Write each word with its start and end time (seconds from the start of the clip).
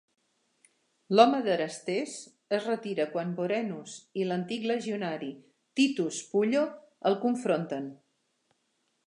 L'home 1.17 1.41
d'Erastés 1.47 2.15
es 2.57 2.65
retira 2.71 3.05
quan 3.11 3.35
Vorenus 3.41 3.99
i 4.23 4.25
l'antic 4.31 4.65
legionari 4.73 5.31
Titus 5.81 6.19
Pullo 6.33 6.65
el 7.13 7.21
confronten. 7.29 7.95